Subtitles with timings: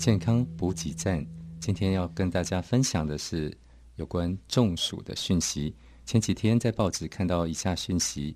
[0.00, 1.22] 健康补给站。
[1.60, 3.54] 今天要跟大家分享的是
[3.96, 5.74] 有关中暑的讯息。
[6.06, 8.34] 前几天在报纸看到以下讯息：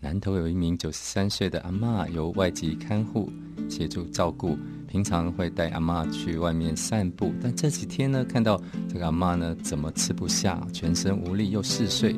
[0.00, 3.30] 南头有一名九十三岁的阿妈，由外籍看护
[3.70, 4.58] 协助照顾，
[4.88, 7.32] 平常会带阿妈去外面散步。
[7.40, 12.16] 但这几天呢，看到这个阿妈呢，怎么吃不下，全身无力又嗜睡，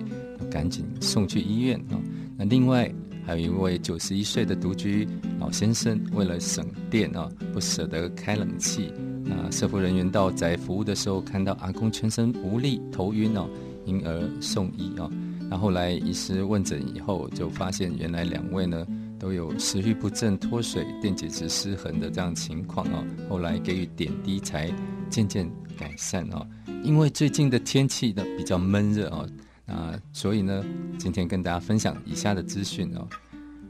[0.51, 2.01] 赶紧送去医院啊。
[2.39, 2.91] 那另外。
[3.27, 5.09] 还有一位九十一岁的独居
[5.41, 8.93] 老先生，为了省电啊，不舍得开冷气。
[9.25, 13.51] 那社服人员到宅服务的时候，看到阿公全身无力、头晕哦，
[13.85, 15.11] 因而送医啊。
[15.51, 18.87] 那后来医师问诊以后，就发现原来两位呢
[19.19, 23.05] 都有食欲不振、脱水、电解质失衡的这样情况啊。
[23.29, 24.73] 后来给予点滴，才
[25.11, 26.47] 渐渐改善啊。
[26.85, 29.27] 因为最近的天气呢比较闷热啊。
[29.67, 30.65] 啊，所以呢，
[30.99, 33.07] 今天跟大家分享以下的资讯哦。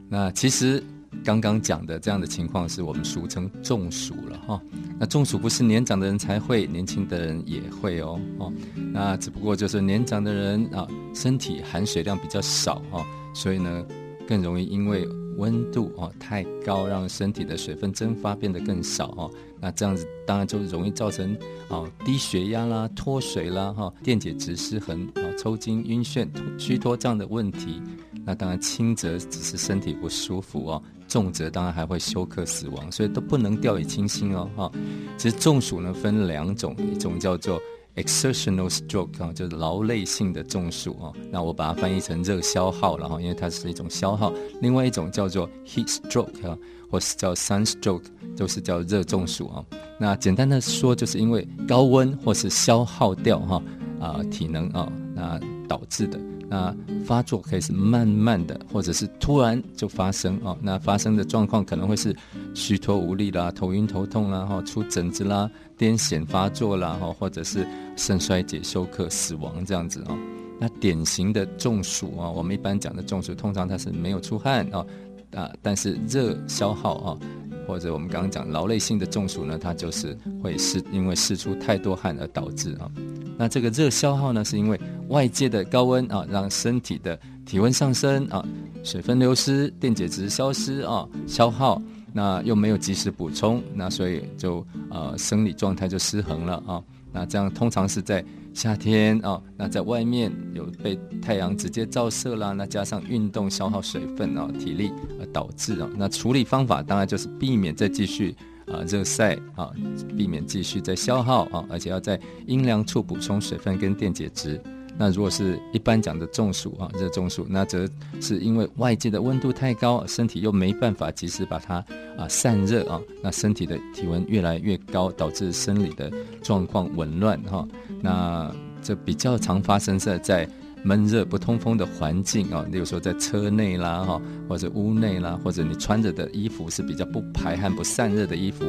[0.08, 0.82] 那其实
[1.24, 4.60] 刚刚讲的这样的情况，是我们俗称中暑了哈。
[4.98, 8.20] 那中暑不是年长的人才会，年轻的人也会哦。
[8.38, 8.52] 哦，
[8.92, 13.84] 那只不过就是年长的人啊，身体含水量比较少哈，所以呢，
[14.28, 15.06] 更容易因为
[15.36, 19.30] 温度哦太高，让身体的水分蒸发变得更少哦。
[19.60, 21.36] 那这样子当然就容易造成
[21.68, 27.82] 哦低血压啦、脱水啦、哈电解质失衡啊、抽筋、晕眩、虚脱这样的问题。
[28.24, 34.72] 那当然轻则只是身体不舒服哦，重则当然还会休克死亡，所以都不能掉以轻心哦哈。
[35.16, 37.60] 其实中暑呢分两种，一种叫做
[37.96, 41.12] exertional stroke 啊，就是劳累性的中暑啊。
[41.30, 44.32] 那我把它翻译成热消耗了哈，因为它是一种消耗。
[44.62, 46.56] 另外一种叫做 heat stroke 啊。
[46.88, 48.04] 或是叫 sunstroke，
[48.36, 49.64] 都是叫热中暑啊。
[49.98, 53.60] 那简单的说，就是因为高温或是消耗掉哈
[53.98, 56.16] 啊体能啊，那导致的。
[56.48, 56.72] 那
[57.04, 60.56] 发作可以是慢慢的，或者是突然就发生啊。
[60.62, 62.14] 那发生的状况可能会是
[62.54, 67.66] 虚脱无力啦、头晕头痛啦、哈出疹子啦、癫痫发作啦、哈或者是
[67.96, 70.16] 肾衰竭、休克、死亡这样子啊。
[70.58, 74.86] 那典型的中暑啊，我们一般讲的中暑，通常它是没有出汗啊。
[75.34, 77.18] 啊，但是热消耗啊，
[77.66, 82.90] 或者我们刚刚讲劳累性的中暑呢，它就是会是因为释出太多汗而导致啊。
[83.36, 88.42] 那这个热消耗呢，是因为外界的高温啊，让身体的体温上升啊，
[88.82, 91.82] 水分流失、电解质消失啊，消耗，
[92.16, 96.82] 那又没有及时补充，那所以就呃生理状态就失衡了啊。
[97.12, 104.90] 那这样通常是在夏天啊，那在外面有被太阳直接照射啦，那加上运动消耗水分啊、体力
[105.20, 105.86] 而导致啊。
[105.98, 108.34] 那处理方法当然就是避免再继续
[108.66, 109.70] 啊热晒啊，
[110.16, 114.58] 避免继续再消耗啊，而且要在阴凉处补充水分跟电解质。
[114.98, 117.86] 那如果是一般讲的中暑啊，热中暑，那则
[118.20, 121.84] 是因为外界的温度太高，身体又没办法及时把它
[122.16, 126.10] 啊散热啊，那身体的体温越来越高，导致生理的
[126.42, 127.66] 状况紊乱哈。
[128.00, 128.50] 那
[128.82, 130.48] 这比较常发生在在
[130.82, 138.64] 闷热不通风的环境啊，例如说在车内啦哈，或者屋内啦，或者你穿着的衣服是比较不排汗不散热的衣服，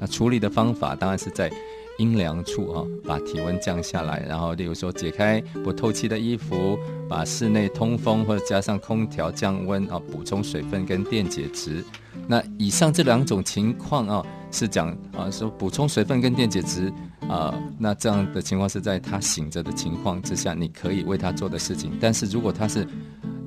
[0.00, 1.50] 那处理的方法当然是在。
[1.98, 11.84] 阴凉处啊，把体温降下来，然后例如说解开不透气的衣服，把室内通风或者加上空调降温啊，补充水分跟电解质。
[12.28, 16.92] 那以上这两种情况啊，是讲啊说补充水分跟电解质
[17.28, 21.92] 啊，那这样的情况是在他醒着的情况之下，你可以为他做的事情。
[22.00, 22.86] 但是如果他是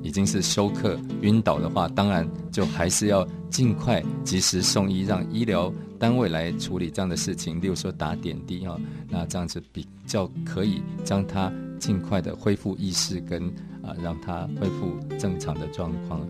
[0.06, 7.60] 已经是休克晕倒的话，当然就还是要尽快及时送医，让医疗单位来处理这样的事情。
[7.60, 8.78] 例如说打点滴啊，
[9.08, 13.48] 那这样子比较可以将他尽快的恢复意识，跟
[13.82, 16.20] 啊让他恢复正常的状况。